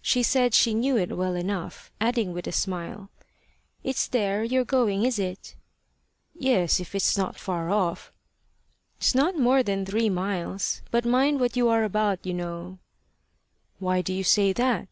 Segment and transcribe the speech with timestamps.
[0.00, 3.10] She said she knew it well enough, adding with a smile
[3.82, 5.56] "It's there you're going, is it?"
[6.32, 8.12] "Yes, if it's not far off."
[8.98, 10.80] "It's not more than three miles.
[10.92, 12.78] But mind what you are about, you know."
[13.80, 14.86] "Why do you say that?"